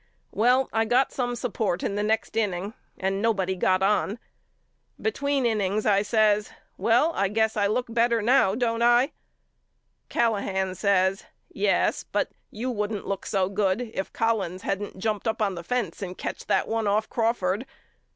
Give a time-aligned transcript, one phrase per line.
[0.31, 4.17] Well I got some support in the next inning and nobody got on.
[4.99, 9.11] Between innings I says Well I guess I look better now don't I?
[10.09, 15.53] Callahan says Yes but you wouldn't look so good if Collins hadn't jumped up on
[15.53, 17.67] the fence and catched that one off Crawford.